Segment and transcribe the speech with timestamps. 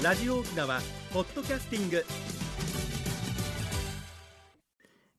[0.00, 0.80] ラジオ沖縄
[1.12, 2.04] ポッドキャスティング。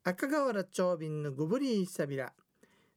[0.06, 2.32] 赤瓦長瓶のグブリーサビラ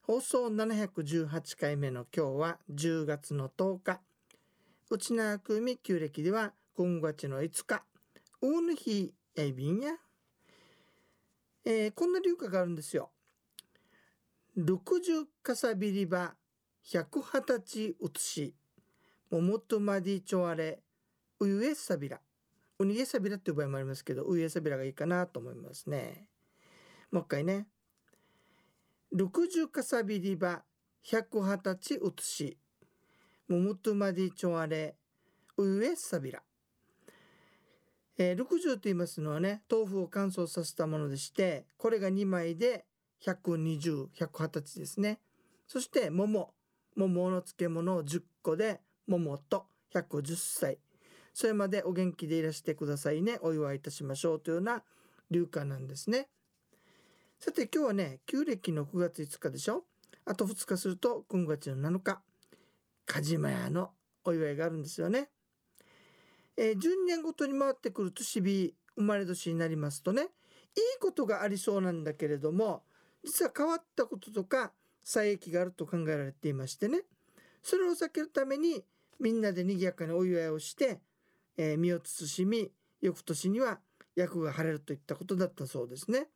[0.03, 4.01] 放送718回目の今日は10月の10日。
[4.91, 7.83] 内縄組旧暦では今月の5日。
[8.41, 9.95] 大の日やいびんや、
[11.65, 13.11] えー、こんな流歌があるんですよ。
[14.57, 16.37] 60かさびりば
[16.85, 18.55] 120歳写し
[19.33, 20.79] ももとまでちょあれ
[21.43, 22.21] うゆえさびら。
[22.79, 26.27] うにえさびらっていう場合もありますけどうゆえさびらがいいかなと思いますね。
[27.11, 27.67] もう一回ね。
[29.15, 30.63] 60かさびりば
[31.05, 32.59] 120歳写し。
[33.49, 34.97] ももとまでちょあれ
[35.57, 36.43] うゆえさびら。
[38.19, 42.85] えー、60と言いますのはね豆腐を乾燥させたものでしてこれが2枚で
[43.25, 45.19] 120120ですね。
[45.67, 46.53] そして桃。
[46.95, 50.79] 桃の漬物を10個で桃と110歳。
[51.33, 53.39] それまでお元気でいらしてくださいね。
[53.43, 54.83] お祝いいたしましょうというような
[55.31, 56.29] 流歌なんですね。
[57.39, 59.85] さて今日はね旧暦の9月5日でしょ。
[60.25, 62.23] あと2日すると9月の7日
[63.07, 63.91] 梶島屋の
[64.25, 65.29] お祝いがあるんですよね、
[66.57, 70.29] えー、12年ごとに回ってくる年日生まれ年になりますとねいい
[71.01, 72.85] ことがありそうなんだけれども
[73.25, 74.73] 実は変わったこととか
[75.05, 77.01] 佐益があると考えられていましてね。
[77.63, 78.85] それを避けるために
[79.21, 81.01] みんなで賑やかにお祝いをして、
[81.57, 83.81] えー、身を慎み翌年には
[84.15, 86.29] 役が晴れるといったことだったそうですね。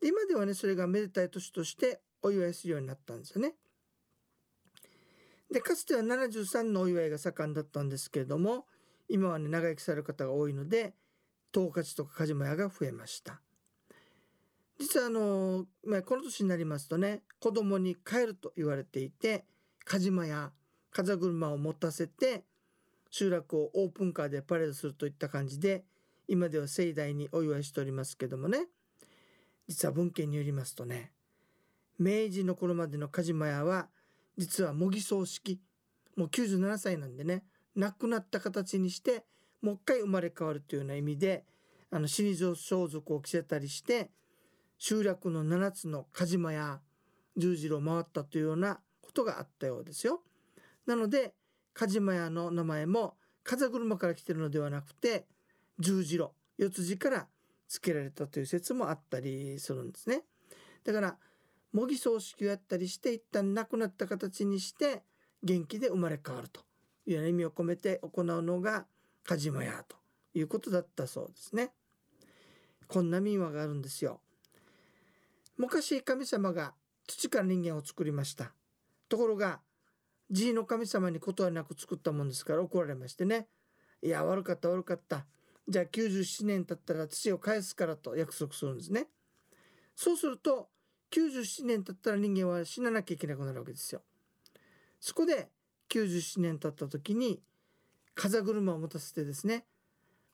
[0.00, 3.54] で今ではねそれがめでたい年としてお祝いするようになったんですよね。
[5.50, 8.66] でかつては73のお祝いが盛んだったんですけれども
[9.08, 10.94] 今はね長生きされる方が多いので
[11.52, 13.40] 十勝とか梶間屋が増えました。
[14.78, 19.46] 実はあの、まあ、この年になりますとね子供に帰ると言われていて
[19.84, 20.52] 鹿島や
[20.90, 22.44] 風車を持たせて
[23.18, 25.84] 集落をオープンカーでパレードするといった感じで
[26.28, 28.66] 今では盛大にお祝いしておりますけどもね
[29.66, 31.12] 実は文献によりますとね
[31.98, 33.88] 明治の頃までの鹿島屋は
[34.36, 35.58] 実は模擬葬式
[36.14, 37.42] もう97歳なんでね
[37.74, 39.24] 亡くなった形にして
[39.62, 41.46] もう一回生まれ変わるというような意味で
[41.90, 42.54] あの死に装
[42.86, 44.10] 束を着せたりして
[44.76, 46.80] 集落の7つの鹿島や
[47.38, 50.20] 十字路を回ったというようなことがあったようですよ。
[50.84, 51.32] なので
[51.78, 55.26] 鹿島屋の名前も風車から来てるのではなくて
[55.78, 57.26] 十字路四つ字から
[57.68, 60.22] 付けられたという説もあったりするんですね。
[60.84, 61.16] だから
[61.72, 65.02] 模擬葬式をやったりして一旦亡くなった形にして
[65.42, 66.62] 元気で生まれ変わると
[67.06, 68.86] いうような意味を込めて行うのが
[69.24, 69.96] 鹿島屋と
[70.32, 71.72] いうことだったそうですね。
[72.88, 74.20] こんな民話があるんですよ。
[75.58, 76.72] 昔神様が
[77.06, 78.52] 土から人間を作りました
[79.08, 79.60] ところが
[80.30, 83.48] 爺の神様に断りなく作ったもんですから怒られましてね。
[84.02, 85.26] いや悪かった悪かった。
[85.68, 89.08] じゃあ97年経ったら土を返すからと約束するんですね。
[89.94, 90.68] そうすると
[91.10, 94.02] 97年経ったら人間は死ななきゃいけなくなるわけですよ。
[95.00, 95.48] そこで
[95.88, 97.40] 97年経った時に
[98.14, 99.66] 風車を持たせてですね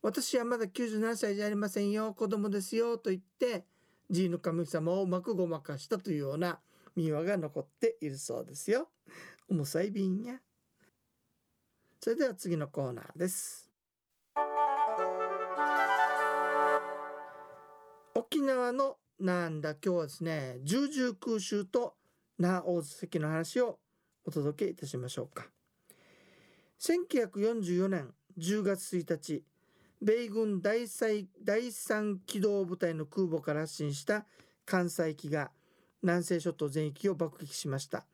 [0.00, 3.64] 私はまだ97歳じゃありませんよ子供ですよと言って
[4.08, 6.60] 爺の神様をうまくごまかしたというような
[6.96, 8.88] 民話が残っているそうですよ。
[9.52, 10.40] 重さい瓶や。
[12.00, 13.70] それでは次のコーナーです。
[18.14, 21.92] 沖縄のなんだ今日はですね重々空襲と
[22.38, 23.78] 那大関の話を
[24.24, 25.44] お届けいたしましょうか
[26.80, 28.08] 1944年
[28.38, 29.44] 10月1日
[30.00, 30.86] 米軍第
[31.44, 34.24] 第3機動部隊の空母から発進した
[34.64, 35.50] 艦載機が
[36.02, 38.06] 南西諸島全域を爆撃しました。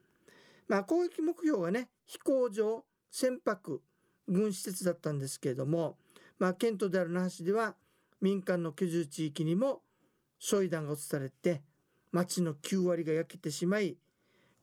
[0.68, 3.80] まあ、攻撃目標はね飛行場船舶
[4.28, 5.96] 軍施設だったんですけれども、
[6.38, 7.74] まあ、県都である那覇市では
[8.20, 9.80] 民間の居住地域にも
[10.38, 11.62] 焼夷弾が移されて
[12.12, 13.96] 町の9割が焼けてしまい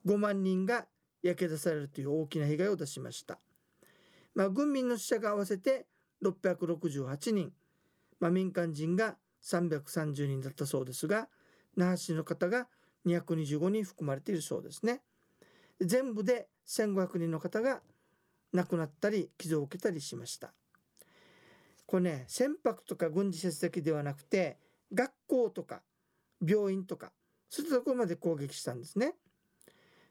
[0.06, 0.86] 5万人が
[1.22, 3.38] 焼け出されるという大きな被害を出しました。
[4.34, 5.86] まあ、軍民の死者が合わせて
[6.22, 7.52] 668人、
[8.20, 11.28] まあ、民間人が330人だったそうですが
[11.76, 12.68] 那覇市の方が
[13.06, 15.00] 225人含まれているそうですね。
[15.80, 17.80] 全部で1500人の方が
[18.52, 20.52] 亡くなったり傷を受けたりしました。
[21.86, 24.58] これね船舶とか軍事施設だけではなくて
[24.92, 25.82] 学校とか
[26.44, 27.12] 病院とか
[27.48, 29.14] そういったところまで攻撃したんですね。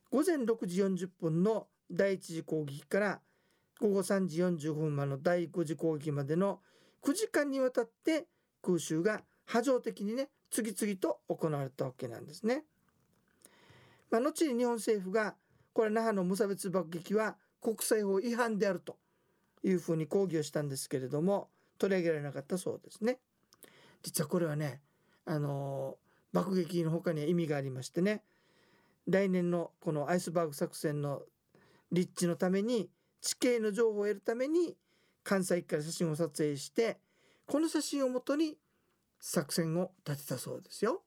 [0.10, 3.22] 午前6時40分の第一次攻撃から
[3.82, 6.62] 午後3時45分までの第5次攻撃までの
[7.04, 8.28] 9時間にわたって
[8.62, 12.64] 空襲が波状的にね次々と行われたわけなんですね。
[14.10, 15.36] まあ、後に日本政府が
[15.76, 18.96] これ那覇の無差別爆撃は国際法違反であると
[19.62, 23.20] いうふうに抗議をしたんですけれども取り上げられなかったそうですね。
[24.02, 24.80] 実はこれはね
[25.26, 25.98] あの
[26.32, 28.24] 爆撃の他には意味がありましてね
[29.06, 31.24] 来年のこのアイスバーグ作戦の
[31.92, 32.90] 立地のために
[33.20, 34.78] 地形の情報を得るために
[35.26, 37.00] 関西から写真を撮影して
[37.46, 38.58] この写真をもとに
[39.20, 41.02] 作戦を立てたそうですよ。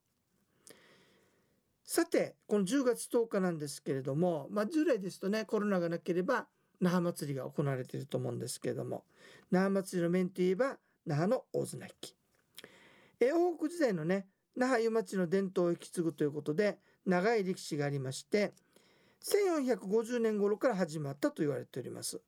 [1.91, 6.47] さてこの10月10日なんですけれども、まあ、従来ですとねコロナがなければ
[6.83, 9.05] 那覇祭りが行われていると思うんですけれども
[9.51, 10.77] 那覇祭りの面といえば
[11.07, 12.15] 那覇の大綱引き。
[13.21, 16.77] え王国時代のね那覇湯町の伝統を引き継ぐということで
[17.07, 18.53] 長い歴史がありまして
[19.25, 22.21] 1450年頃から始まったと言われております。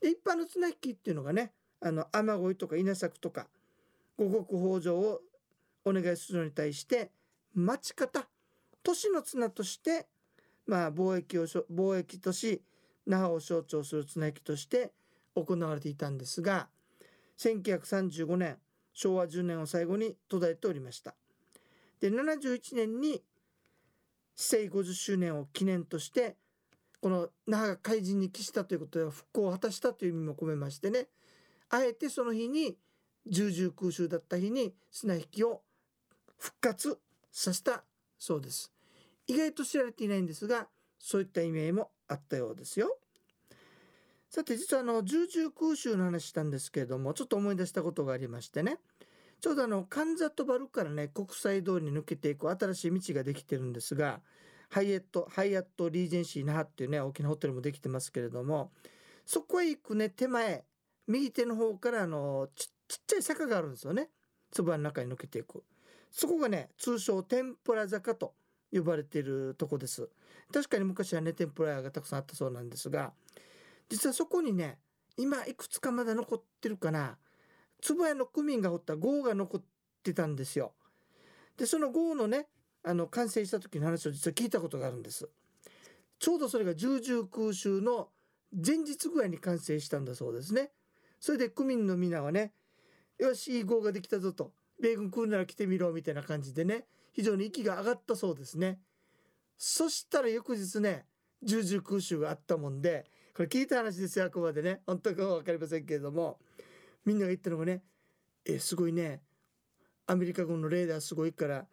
[0.00, 3.46] で一般の綱引きっていうのがねあの雨乞いとか稲作とか
[4.18, 5.20] 五穀豊穣を
[5.84, 7.12] お願いするのに対して
[7.54, 8.26] 町方
[8.82, 10.06] 都市の綱として
[10.66, 12.62] まあ貿易を貿易とし
[13.06, 14.92] 那覇を象徴する綱引きとして
[15.34, 16.68] 行われていたんですが
[17.38, 18.58] 1935年
[18.92, 21.14] 昭和10年を最後に途絶えておりました。
[22.00, 23.22] で71年に
[24.34, 26.36] 市政50周年を記念として
[27.00, 31.08] この那覇が開人に帰したということで復興を果たしたという意味も込めましてね
[31.68, 32.76] あえてその日に
[33.26, 35.62] 重々空襲だった日に綱引きを
[36.38, 36.98] 復活
[37.30, 37.84] させた
[38.20, 38.70] そうです。
[39.26, 40.68] 意外と知られていないんですが
[40.98, 42.98] そういった意味合いもあったようですよ。
[44.28, 48.78] さて実はあの重々空襲の話したんですけれどもちょっと思い出したことがありましてね。
[49.40, 54.20] ちょうどあの神里バルからね国際通りに抜けていく新しい道ができてるんですが
[54.68, 58.70] ハイエットハイアットリージェンシー那覇っていうね大きなホテルもできてますけれども
[59.24, 60.64] そこへ行くね手前
[61.08, 64.10] 右手の方からあのちっちゃい坂があるんですよね。
[64.50, 65.64] 粒の中に抜けていく。
[66.10, 68.34] そこがね通称天ぷら坂と
[68.72, 70.08] 呼ばれているとこです。
[70.52, 73.12] 確かに昔はね天ぷら屋がたくさんあったそうなんですが
[73.88, 74.78] 実はそこにね
[75.16, 77.16] 今いくつかまだ残ってるかな
[77.80, 79.62] 坪屋の区民が掘った壕が残っ
[80.02, 80.72] てたんですよ。
[81.56, 82.46] でその壕のね
[82.82, 85.28] あの完成した時の話を実は聞いたことがあるんです。
[86.18, 88.08] ちょうどそれが重々空襲の
[88.52, 90.70] 前日ぐらいに完成したんだそうですね。
[91.18, 92.52] それで区民の皆はね
[93.18, 98.78] よしいい号ができたぞと米軍来るなら来てみろみたいな感じでね非常に息が上がったそうですね。
[99.56, 101.04] そしたら翌日ね
[101.42, 104.80] 重々空襲があったもんでこれ聞いた話ですよあくまでね。
[104.86, 106.38] 本当か分かりませんけれども
[107.04, 107.82] みんなが言ったのがね
[108.44, 109.20] えすごいね。
[110.06, 111.66] アメリカ軍のレーダーすごいから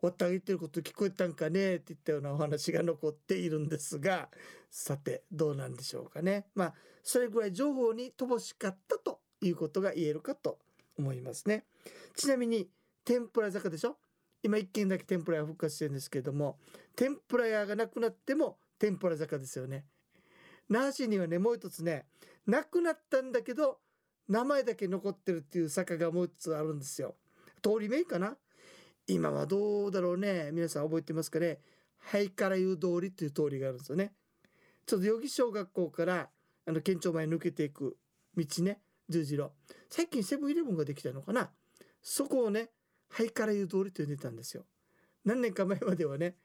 [0.00, 1.76] 終わってあげてること聞こえたんかね？
[1.76, 4.28] って言ったようなお話が残っているんですが
[4.70, 6.46] さてどうなんでしょうかね。
[6.54, 10.58] まあそれぐらい情報に乏しかったということが言えるかと
[10.98, 11.64] 思いますね。
[12.14, 12.68] ちなみに
[13.04, 13.96] 天ぷら坂でしょ？
[14.42, 16.58] 今一軒だけ天ぷら屋復活してるんですけれども
[16.94, 19.84] 天ぷら屋がなくなっても天ぷら坂ですよね。
[20.68, 22.06] 那覇市にはねもう一つね
[22.46, 23.78] なくなったんだけど
[24.28, 27.14] 名前だけ残ってるっていう坂がもう一つあるんですよ。
[27.62, 28.36] 通り名かな？
[29.06, 30.50] 今はどうだろうね。
[30.52, 31.60] 皆さん覚えてますかね？
[31.98, 34.12] はいから言う通りっていう通りがあるんですよね。
[34.84, 36.28] ちょっと余木小学校から
[36.66, 37.96] あの県庁前抜けていく
[38.36, 39.50] 道ね十字路。
[39.88, 41.50] 最近セブンイレブンができたのかな？
[42.08, 42.70] そこをね
[43.08, 44.64] はいから言う通りって呼んでたんですよ。
[45.24, 46.36] 何年か前まではね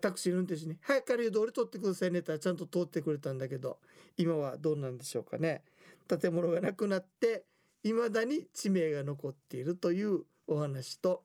[0.00, 3.78] タクシー運転手に「はいから言う通り通ってくださいね」ってちゃんと通ってくれたんだけど
[4.16, 5.62] 今はどうなんでしょうかね。
[6.08, 7.44] 建物がなくなって
[7.82, 11.24] 未だに地名が残っているというお話と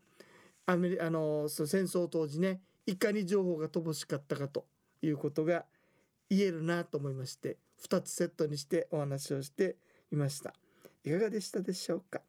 [0.65, 4.67] アメリあの戦争当時ねいかに情報が乏しかったかと
[5.01, 5.65] いうことが
[6.29, 9.77] 言えるなと思いまして2つセットにしてお話をして
[10.11, 10.53] いました。
[11.05, 12.21] いかがでしたでしょうか？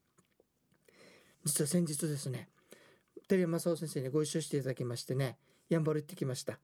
[1.46, 2.48] 実は先日ですね
[3.28, 5.36] テレマサオ先生にご一緒していただきましてね
[5.68, 6.58] やんばる行ってきました。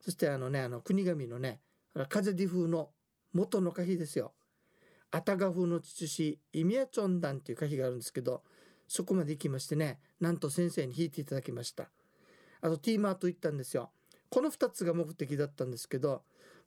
[0.00, 1.60] そしてあのねあの国神のね
[2.08, 2.90] 風ディ風の
[3.32, 4.32] 元の歌碑ですよ。
[5.12, 8.42] あたが風の父子イミヤチョンダンっていう歌碑があるんですけど
[8.88, 11.88] そこまで行きましてねなんと先生に弾いていただきました。
[12.60, 13.90] あとティーマート行ったんですよ。
[14.30, 16.22] この2つが目的だったんですけど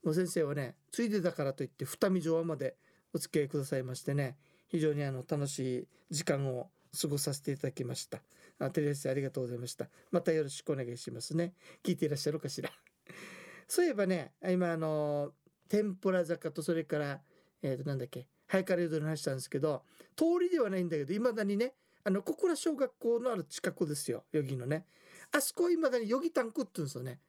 [0.05, 2.77] もう先生はねついでだからといって二見城まで
[3.13, 4.37] お付き合いくださいましてね
[4.69, 8.21] 非常にあの楽しい時間を過ごさせていただきました。
[8.59, 9.89] あテレビ先ありがとうございました。
[10.11, 11.53] またよろしくお願いしますね。
[11.83, 12.71] 聞いていらっしゃるかしら。
[13.67, 15.33] そういえばね今あの
[15.67, 17.21] 天ぷら坂とそれから
[17.61, 19.83] えっ、ー、となんだっけハイカレードの話したんですけど
[20.15, 24.23] 通りではないんだけどいまだにねあの小倉小学校のある近くですよ。
[24.33, 24.85] 余木のね。
[25.31, 27.19] あそこいまだに余木タンクって言うんですよね。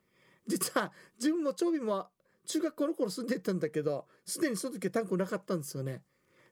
[0.47, 2.07] 実は自分も長尾も
[2.47, 6.03] 中学校の頃住んでたんだけどすでにその時はタンクなかったんですよね。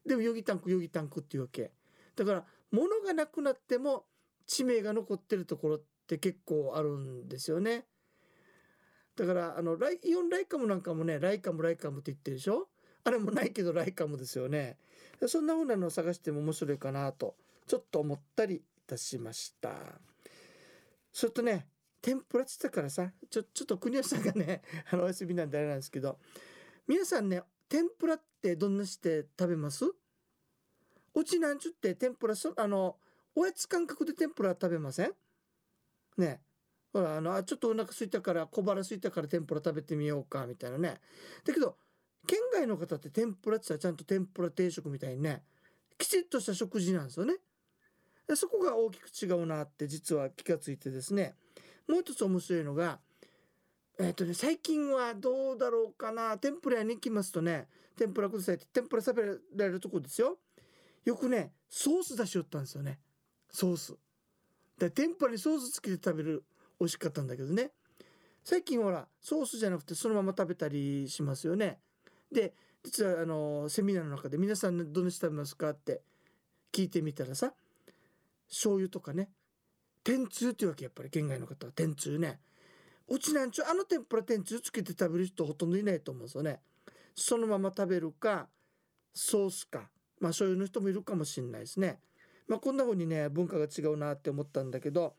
[0.04, 1.72] でも余木タンク余木タンクっていうわけ。
[2.16, 4.04] だから物がなくなっても
[4.46, 7.86] 地名が残ってるところって結構あるんですよね。
[9.16, 12.68] だからあのライイオンライカムなんかもねライカムライカムって言ってるでしょ？
[13.04, 14.76] あれもないけどライカムですよね。
[15.26, 19.72] そんな風なのを探しても面白いかなとちょっと思ったりいたしました。
[21.12, 21.66] それとね
[22.02, 26.18] 天ぷらっつったからさちょちょっと国吉さんがね あのお休みなんであれなんですけど
[26.86, 29.84] 皆さんね天ぷらってどんなして食べます？
[31.16, 32.96] うちなんちゅって天ぷらそあの
[33.34, 35.12] おやつ感覚で天ぷら食べません？
[36.18, 36.40] ね。
[36.92, 41.00] ほらあのあちょっとお腹空いたから小腹空いたから天ぷら食べてみようかみたいなね。
[41.44, 41.76] だけど
[42.26, 45.42] 県外の方って天ぷらって言ったらちゃんと天ぷら定食みたいにね
[45.98, 47.34] きちっとした食事なんですよね。
[48.34, 51.34] そこが大きく違うなって実は気がついてですね。
[51.88, 52.98] もう一つ面白いのが
[53.98, 56.36] えっ、とね最近はどうだろうかな。
[56.36, 59.34] 天ぷら屋に行きますとね天ぷらくださいって天ぷら食べら
[59.66, 60.38] れるとこですよ。
[61.06, 62.98] よくねソース出しよったんですよね。
[63.50, 63.94] ソース。
[64.76, 66.44] で天ぷらにソースつけて食べる
[66.78, 67.70] 美味しかったんだけどね。
[68.44, 71.78] 最近ほらソースじゃなくてそのまま食べたりしますよね。
[72.30, 76.02] で実はあのセミナーの中で皆さんどの食べますかって
[76.72, 77.52] 聞いてみたらさ
[78.48, 79.28] 醤油とかね
[80.02, 81.72] 天つゆっていうわけやっぱり県外の方は。
[81.72, 82.40] 天つゆね。
[83.08, 86.60] うちなんちゅうあの天ぷら天つゆつけて食べる人ほとんどいないと思うんですよね。
[87.14, 88.48] そのまま食べるか
[89.14, 89.88] ソースか。
[90.20, 91.98] まあ醤油の人もいるかもしれないですね。
[92.48, 95.14] まあこんな風にね文化が違うなって思ったんだけど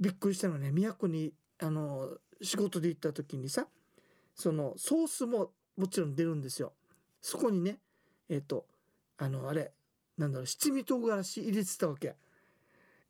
[0.00, 2.08] びっくりしたのはね都にあの
[2.42, 3.66] 仕事で行った時にさ
[4.34, 6.72] そのソースももちろん出るんですよ。
[7.20, 7.78] そこにね
[8.28, 8.66] えっ、と
[9.18, 9.72] あのあれ
[10.18, 12.16] なんだろう七味唐辛子入れてたわけ。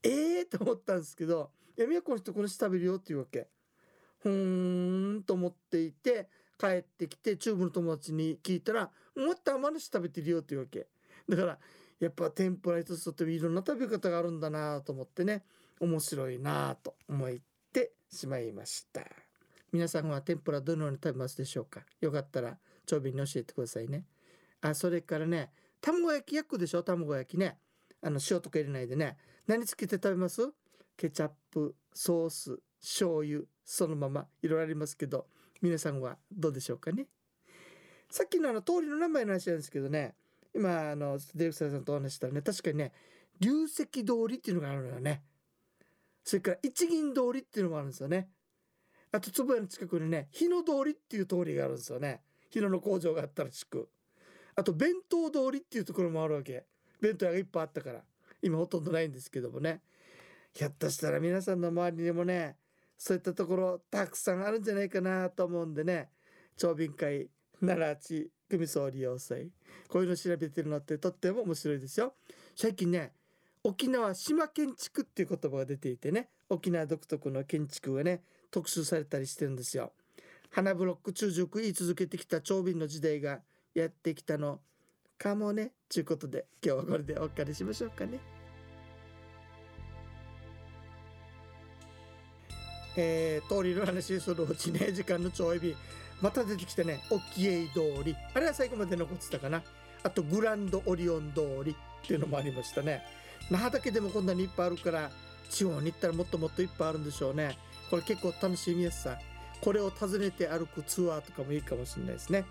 [0.03, 3.49] ええー、と思ったんですけど「いや都の人この人食べるよ」っていうわけ。
[4.19, 10.87] ふーんと思っていて帰ってきて中部の友達に聞いたら「もっと甘梨食べてるよ」っていうわけ。
[11.29, 11.59] だから
[12.01, 15.45] やっぱ天ぷら一つとってもいろんな食べ方があるんだなと思ってね
[15.81, 17.31] 面白いなと思っ
[17.73, 19.03] てしまいました。
[19.73, 21.85] 皆さんは天ぷらどのように食べますでしょうか？
[22.01, 24.07] よかったら長瓶に教えてくださいね。
[24.61, 26.83] あそれからね卵焼き焼くでしょ？
[26.83, 27.59] 卵焼きね。
[28.03, 29.17] あの塩とか入れないでね。
[29.47, 30.43] 何つけて食べます？
[30.97, 34.29] ケチャップソース醤油そのまま。
[34.43, 35.27] いろいろありますけど。
[35.65, 37.07] 皆さんはどうでしょうかね。
[38.11, 40.15] さっきのあの通りの名前の話なんですけどね。
[40.55, 42.93] 今あのディレクターさんとお話したらね確かにね
[43.41, 45.23] 流石通りっていうのがあるのよね。
[46.23, 48.29] それから一銀通りっていうのもあるんですよね。
[49.11, 52.21] あと坪谷の近くにね日野通りっていう通りがあるんですよね。
[52.51, 53.89] 日野の工場があったらしく。
[54.57, 56.67] あと弁当通りっていうところもあるわけ。
[57.01, 58.03] 弁当屋がいっぱいあったから。
[58.43, 59.81] 今ほとんどないんですけどもね。
[60.53, 62.59] ひょっとしたら皆さんの周りにもね
[63.05, 66.09] そういったところたくさんあるんじゃないかなと思うんでね。
[66.57, 67.29] 長瓶会
[67.61, 69.51] 奈良地組総理要塞
[69.89, 72.15] こういうの調べてるのってとっても面白いですよ。
[72.57, 73.13] 最近ね
[73.63, 76.31] 沖縄島建築っていう言葉が出ていてね。
[76.49, 79.93] 沖縄独特の建築がね特集されたりしてるんですよ。
[80.49, 83.41] 花ブロック中熟言い続けてきた長瓶の時代が
[83.75, 84.61] やってきたの
[85.19, 85.73] かもね。
[85.91, 88.34] ということで今日はこれでお別れしましょうかね。
[92.97, 95.75] えー、通りの話するうちね時間のちょい日
[96.21, 98.17] また出てきてね沖合通り。
[98.35, 99.63] あれは最後まで残ってたかな。
[100.03, 103.03] あとグランドオリオン通りっていうのもありましたね。
[103.51, 105.11] 那覇だけでもこんなにいっぱいあるから
[105.51, 107.59] 地方に行ったらもっともっといっぱいあるんでしょうね。
[107.91, 109.19] これ結構楽しみやすさ。
[109.61, 112.45] これを訪ねて歩くツアーとかもいいかもしれないですね。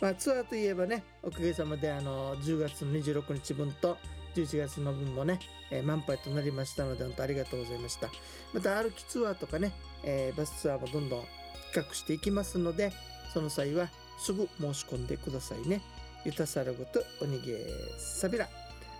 [0.00, 3.96] まあ、ツアーといえばねおかげさまであの10月の26日分と
[4.34, 5.38] 11月の分もね、
[5.70, 8.08] えー、満杯となりましたので本当ありがとうございました。
[8.52, 9.72] また歩きツアーとかね、
[10.02, 11.24] えー、バスツアーもどんどん
[11.72, 12.92] 企画していきますので
[13.32, 13.88] その際は
[14.18, 15.80] すぐ申し込んでくださいね。
[16.24, 17.58] ゆたさらごとおにげ
[17.98, 18.48] さびら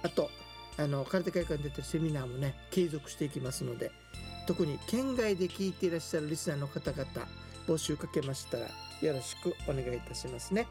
[0.03, 0.29] あと
[0.76, 3.91] あの空手会館に出てるセミナーもね継続していきますので
[4.47, 7.05] 特に県外で聞いていらっしゃるリスナーの方々
[7.67, 8.67] 募集かけましたら
[9.00, 10.67] よろしくお願いいたしますね。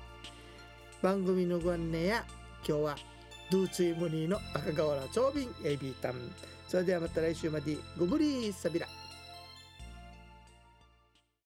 [1.01, 2.23] 番組のご案内や
[2.67, 2.95] 今日は
[3.53, 6.13] ドゥーツイムニーの赤瓦長瓶エビタン。
[6.67, 7.77] それではまた来週まで。
[7.99, 8.87] ごぶりーさびら。